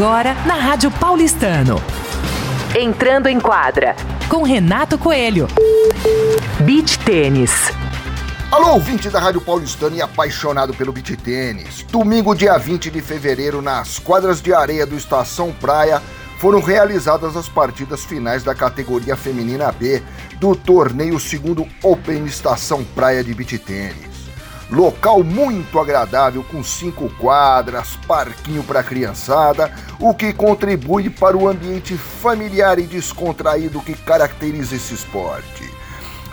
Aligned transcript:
Agora 0.00 0.32
na 0.46 0.54
Rádio 0.54 0.90
Paulistano. 0.90 1.76
Entrando 2.74 3.26
em 3.26 3.38
quadra 3.38 3.94
com 4.30 4.42
Renato 4.42 4.96
Coelho. 4.96 5.46
Beach 6.60 6.98
Tênis. 7.00 7.70
Alô, 8.50 8.72
ouvinte 8.76 9.10
da 9.10 9.20
Rádio 9.20 9.42
Paulistano 9.42 9.94
e 9.94 10.00
apaixonado 10.00 10.72
pelo 10.72 10.90
beach 10.90 11.14
tênis. 11.18 11.84
Domingo, 11.90 12.34
dia 12.34 12.56
20 12.56 12.90
de 12.90 13.02
fevereiro, 13.02 13.60
nas 13.60 13.98
quadras 13.98 14.40
de 14.40 14.54
areia 14.54 14.86
do 14.86 14.96
Estação 14.96 15.52
Praia, 15.52 16.00
foram 16.38 16.62
realizadas 16.62 17.36
as 17.36 17.50
partidas 17.50 18.02
finais 18.02 18.42
da 18.42 18.54
categoria 18.54 19.16
feminina 19.16 19.70
B 19.70 20.02
do 20.36 20.56
torneio 20.56 21.20
segundo 21.20 21.68
Open 21.82 22.24
Estação 22.24 22.82
Praia 22.94 23.22
de 23.22 23.34
Beach 23.34 23.58
Tênis. 23.58 24.09
Local 24.70 25.24
muito 25.24 25.80
agradável 25.80 26.44
com 26.44 26.62
cinco 26.62 27.10
quadras, 27.18 27.98
parquinho 28.06 28.62
para 28.62 28.84
criançada, 28.84 29.72
o 29.98 30.14
que 30.14 30.32
contribui 30.32 31.10
para 31.10 31.36
o 31.36 31.48
ambiente 31.48 31.96
familiar 31.96 32.78
e 32.78 32.82
descontraído 32.82 33.80
que 33.80 33.94
caracteriza 33.94 34.76
esse 34.76 34.94
esporte. 34.94 35.68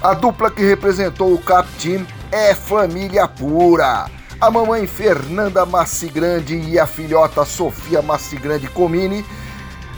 A 0.03 0.13
dupla 0.13 0.51
que 0.51 0.61
representou 0.61 1.33
o 1.33 1.41
Cap 1.41 1.67
Team 1.81 2.05
é 2.31 2.53
família 2.53 3.27
pura. 3.27 4.05
A 4.39 4.51
mamãe 4.51 4.85
Fernanda 4.85 5.65
Massigrande 5.65 6.55
e 6.55 6.77
a 6.77 6.85
filhota 6.85 7.43
Sofia 7.43 8.03
Massigrande 8.03 8.67
Comini 8.67 9.25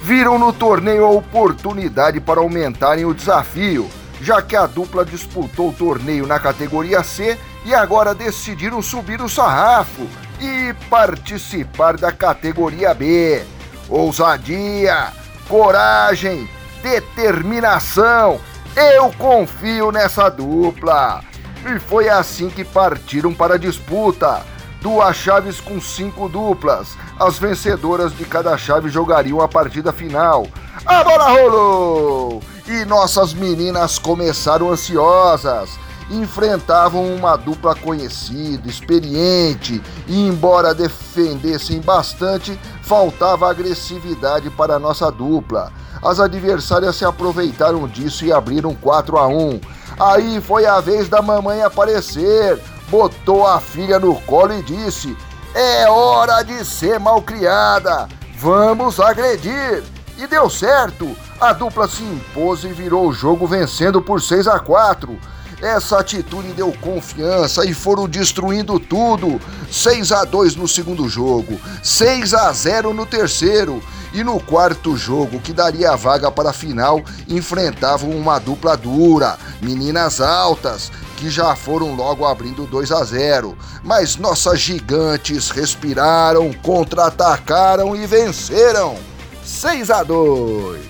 viram 0.02 0.40
no 0.40 0.54
torneio 0.54 1.04
a 1.04 1.10
oportunidade 1.10 2.22
para 2.22 2.40
aumentarem 2.40 3.04
o 3.04 3.14
desafio, 3.14 3.90
já 4.22 4.42
que 4.42 4.56
a 4.56 4.66
dupla 4.66 5.04
disputou 5.04 5.72
o 5.72 5.74
torneio 5.74 6.26
na 6.26 6.40
categoria 6.40 7.04
C 7.04 7.38
e 7.66 7.74
agora 7.74 8.16
decidiram 8.16 8.82
subir 8.82 9.22
o 9.22 9.30
sarrafo 9.30 10.08
e 10.40 10.74
participar 10.90 11.98
da 11.98 12.12
categoria 12.12 12.94
B. 12.94 13.44
Ousadia, 13.90 15.12
coragem, 15.48 16.50
determinação. 16.82 18.40
Eu 18.76 19.12
confio 19.14 19.92
nessa 19.92 20.30
dupla. 20.30 21.22
E 21.66 21.80
foi 21.80 22.08
assim 22.08 22.50
que 22.50 22.64
partiram 22.64 23.34
para 23.34 23.56
a 23.56 23.58
disputa. 23.58 24.42
Duas 24.82 25.18
chaves 25.18 25.60
com 25.60 25.82
cinco 25.82 26.30
duplas. 26.30 26.96
As 27.20 27.38
vencedoras 27.38 28.16
de 28.16 28.24
cada 28.24 28.58
chave 28.58 28.90
jogariam 28.90 29.42
a 29.42 29.48
partida 29.48 29.92
final. 29.92 30.48
A 30.86 31.04
bola 31.04 31.30
rolou! 31.30 32.42
E 32.66 32.86
nossas 32.86 33.34
meninas 33.34 34.00
começaram 34.00 34.72
ansiosas 34.72 35.78
enfrentavam 36.10 37.14
uma 37.14 37.36
dupla 37.36 37.76
conhecida, 37.76 38.68
experiente, 38.68 39.82
e 40.08 40.28
embora 40.28 40.74
defendessem 40.74 41.80
bastante, 41.80 42.60
faltava 42.82 43.50
agressividade 43.50 44.50
para 44.50 44.76
a 44.76 44.80
nossa 44.80 45.12
dupla. 45.12 45.72
As 46.02 46.20
adversárias 46.20 46.96
se 46.96 47.06
aproveitaram 47.06 47.88
disso 47.88 48.26
e 48.26 48.32
abriram 48.32 48.74
4 48.74 49.18
a 49.18 49.28
1. 49.28 49.60
Aí 50.00 50.42
foi 50.42 50.66
a 50.66 50.80
vez 50.80 51.10
da 51.10 51.22
mamãe 51.22 51.62
aparecer, 51.62 52.60
botou 52.90 53.46
a 53.46 53.60
filha 53.60 54.00
no 54.00 54.16
colo 54.22 54.54
e 54.54 54.64
disse: 54.64 55.16
"É 55.54 55.90
hora 55.90 56.42
de 56.42 56.64
ser 56.64 57.00
malcriada. 57.00 58.08
Vamos 58.38 59.00
agredir." 59.00 59.84
E 60.18 60.26
deu 60.26 60.50
certo. 60.50 61.16
A 61.40 61.54
dupla 61.54 61.88
se 61.88 62.04
impôs 62.04 62.64
e 62.64 62.68
virou 62.68 63.08
o 63.08 63.14
jogo 63.14 63.48
vencendo 63.48 64.02
por 64.02 64.22
6 64.22 64.48
a 64.48 64.60
4. 64.60 65.18
Essa 65.62 66.00
atitude 66.00 66.54
deu 66.54 66.72
confiança 66.80 67.66
e 67.66 67.74
foram 67.74 68.08
destruindo 68.08 68.80
tudo. 68.80 69.42
6 69.70 70.12
a 70.12 70.24
2 70.24 70.56
no 70.56 70.68
segundo 70.68 71.08
jogo, 71.10 71.60
6 71.84 72.34
a 72.34 72.52
0 72.52 72.94
no 72.94 73.06
terceiro 73.06 73.84
e 74.14 74.24
no 74.24 74.40
quarto 74.40 74.98
jogo, 74.98 75.40
que 75.40 75.54
daria 75.54 75.92
a 75.92 75.96
vaga 75.96 76.32
para 76.32 76.50
a 76.50 76.54
final, 76.54 77.02
enfrentavam 77.28 78.10
uma 78.12 78.40
dupla 78.40 78.76
dura, 78.76 79.38
meninas 79.62 80.20
altas, 80.20 80.92
que 81.18 81.30
já 81.30 81.56
foram 81.56 81.94
logo 81.94 82.26
abrindo 82.26 82.66
2 82.66 82.92
a 82.92 83.04
0. 83.04 83.58
Mas 83.84 84.16
nossas 84.16 84.60
gigantes 84.60 85.50
respiraram, 85.50 86.52
contra-atacaram 86.64 87.96
e 87.96 88.08
venceram. 88.08 88.96
6 89.44 89.92
a 89.92 90.04
2. 90.04 90.82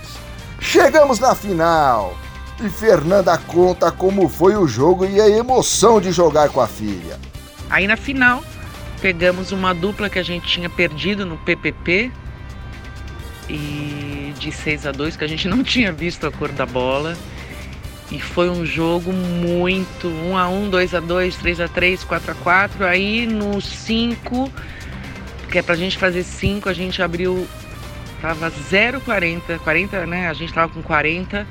Chegamos 0.60 1.20
na 1.20 1.34
final. 1.34 2.16
E 2.62 2.68
Fernanda 2.68 3.38
conta 3.38 3.90
como 3.90 4.28
foi 4.28 4.58
o 4.58 4.68
jogo 4.68 5.06
e 5.06 5.22
a 5.22 5.30
emoção 5.30 6.02
de 6.02 6.12
jogar 6.12 6.50
com 6.50 6.60
a 6.60 6.68
filha. 6.68 7.18
Aí 7.70 7.88
na 7.88 7.96
final, 7.96 8.44
pegamos 9.02 9.54
uma 9.54 9.74
dupla 9.74 10.10
que 10.10 10.20
a 10.20 10.24
gente 10.24 10.46
tinha 10.46 10.70
perdido 10.70 11.26
no 11.26 11.38
PPP 11.38 12.12
e 13.48 14.34
de 14.38 14.52
6 14.52 14.88
a 14.88 14.92
2 14.92 15.16
que 15.16 15.24
a 15.24 15.28
gente 15.28 15.48
não 15.48 15.64
tinha 15.64 15.94
visto 15.94 16.28
a 16.28 16.32
cor 16.32 16.50
da 16.50 16.66
bola. 16.66 17.16
E 18.12 18.20
foi 18.20 18.50
um 18.50 18.66
jogo 18.66 19.14
muito 19.14 20.10
1 20.10 20.38
a 20.38 20.50
1, 20.50 20.70
2 20.70 20.96
a 20.96 21.00
2, 21.00 21.36
3 21.38 21.62
a 21.62 21.68
3, 21.70 22.04
4 22.04 22.32
a 22.32 22.36
4. 22.36 22.86
Aí 22.86 23.26
no 23.26 23.62
5, 23.62 24.52
que 25.50 25.60
é 25.60 25.62
pra 25.62 25.76
gente 25.76 25.98
fazer 25.98 26.24
5, 26.24 26.68
a 26.68 26.74
gente 26.74 27.02
abriu 27.02 27.48
tava 28.22 28.52
0,40, 28.52 29.60
40, 29.60 30.06
né? 30.06 30.28
A 30.28 30.34
gente 30.34 30.52
tava 30.52 30.74
com 30.74 30.82
40 30.82 31.48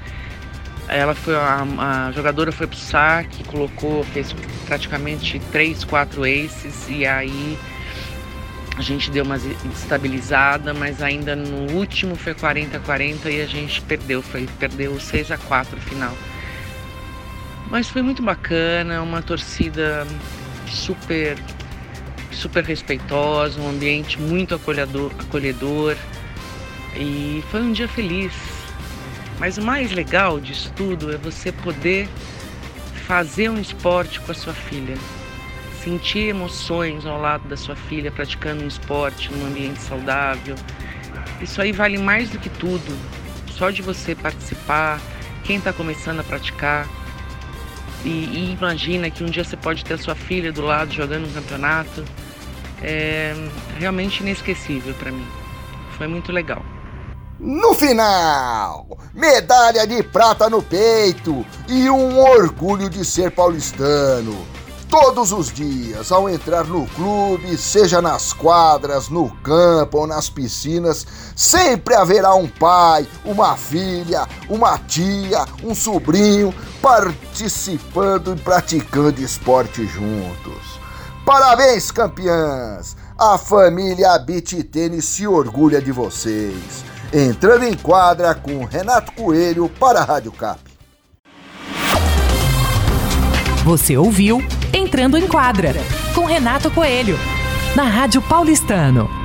ela 0.89 1.15
foi 1.15 1.35
a, 1.35 1.67
a 1.79 2.13
jogadora 2.13 2.51
foi 2.51 2.67
pro 2.67 2.77
saque, 2.77 3.45
colocou, 3.45 4.03
fez 4.05 4.35
praticamente 4.67 5.39
3, 5.53 5.85
4 5.85 6.23
aces 6.25 6.87
e 6.89 7.07
aí 7.07 7.59
a 8.77 8.81
gente 8.81 9.11
deu 9.11 9.25
uma 9.25 9.37
estabilizada, 9.75 10.73
mas 10.73 11.03
ainda 11.03 11.35
no 11.35 11.73
último 11.73 12.15
foi 12.15 12.33
40 12.33 12.79
40 12.81 13.31
e 13.31 13.43
a 13.43 13.47
gente 13.47 13.83
perdeu, 13.83 14.23
foi 14.23 14.49
perdeu 14.59 14.99
6 14.99 15.33
a 15.33 15.37
4 15.37 15.79
final. 15.81 16.15
Mas 17.71 17.89
foi 17.89 18.03
muito 18.03 18.23
bacana, 18.23 19.03
uma 19.03 19.21
torcida 19.21 20.07
super 20.67 21.37
super 22.31 22.63
respeitosa, 22.65 23.61
um 23.61 23.69
ambiente 23.69 24.21
muito 24.21 24.55
acolhedor, 24.55 25.11
acolhedor 25.19 25.97
e 26.95 27.43
foi 27.51 27.63
um 27.63 27.73
dia 27.73 27.89
feliz 27.89 28.58
mas 29.39 29.57
o 29.59 29.63
mais 29.63 29.93
legal 29.93 30.41
disso 30.41 30.73
tudo 30.75 31.13
é 31.13 31.17
você 31.17 31.53
poder 31.53 32.09
fazer 33.07 33.49
um 33.49 33.61
esporte 33.61 34.21
com 34.21 34.33
a 34.33 34.35
sua 34.35 34.53
filha, 34.53 34.97
sentir 35.83 36.29
emoções 36.29 37.07
ao 37.07 37.21
lado 37.21 37.49
da 37.49 37.57
sua 37.57 37.77
filha 37.77 38.11
praticando 38.11 38.65
um 38.65 38.69
esporte 38.69 39.33
num 39.33 39.47
ambiente 39.47 39.81
saudável. 39.81 40.55
Isso 41.41 41.63
aí 41.63 41.73
vale 41.73 41.99
mais 41.99 42.29
do 42.31 42.39
que 42.39 42.51
tudo. 42.51 42.99
Só 43.51 43.71
de 43.71 43.81
você 43.81 44.15
participar, 44.15 45.01
quem 45.45 45.57
está 45.57 45.73
começando 45.73 46.21
a 46.21 46.25
praticar. 46.25 46.87
E, 48.05 48.09
e, 48.09 48.57
imagina 48.59 49.11
que 49.11 49.25
um 49.25 49.27
dia 49.27 49.43
você 49.43 49.57
pode 49.57 49.85
ter 49.85 49.95
a 49.95 49.99
sua 49.99 50.15
filha 50.15 50.53
do 50.53 50.63
lado 50.63 50.93
jogando 50.93 51.27
um 51.27 51.33
campeonato. 51.33 52.05
É 52.83 53.35
realmente 53.79 54.21
inesquecível 54.21 54.95
para 54.95 55.11
mim. 55.11 55.27
Foi 55.97 56.07
muito 56.07 56.31
legal. 56.31 56.65
No 57.41 57.73
final, 57.73 58.99
medalha 59.15 59.87
de 59.87 60.03
prata 60.03 60.51
no 60.51 60.61
peito 60.61 61.47
e 61.69 61.89
um 61.89 62.19
orgulho 62.19 62.91
de 62.91 63.05
ser 63.05 63.31
paulistano. 63.31 64.45
Todos 64.89 65.31
os 65.31 65.53
dias, 65.53 66.11
ao 66.11 66.29
entrar 66.29 66.65
no 66.65 66.85
clube, 66.89 67.57
seja 67.57 68.03
nas 68.03 68.33
quadras, 68.33 69.09
no 69.09 69.31
campo 69.37 69.99
ou 69.99 70.07
nas 70.09 70.29
piscinas, 70.29 71.07
sempre 71.37 71.95
haverá 71.95 72.35
um 72.35 72.49
pai, 72.49 73.07
uma 73.25 73.57
filha, 73.57 74.27
uma 74.49 74.77
tia, 74.77 75.47
um 75.63 75.77
sobrinho 75.77 76.53
participando 76.83 78.35
e 78.35 78.41
praticando 78.41 79.23
esporte 79.23 79.87
juntos. 79.87 80.81
Parabéns, 81.25 81.93
campeãs! 81.93 82.97
A 83.17 83.39
família 83.39 84.19
Beat 84.19 84.65
Tênis 84.73 85.05
se 85.05 85.25
orgulha 85.25 85.81
de 85.81 85.93
vocês 85.93 86.98
entrando 87.13 87.65
em 87.65 87.75
quadra 87.75 88.35
com 88.35 88.65
Renato 88.65 89.13
Coelho 89.13 89.69
para 89.69 90.01
a 90.01 90.05
Rádio 90.05 90.33
Cap. 90.33 90.61
Você 93.65 93.97
ouviu 93.97 94.43
Entrando 94.73 95.19
em 95.19 95.27
Quadra 95.27 95.75
com 96.15 96.25
Renato 96.25 96.71
Coelho 96.71 97.19
na 97.75 97.85
Rádio 97.85 98.23
Paulistano. 98.23 99.18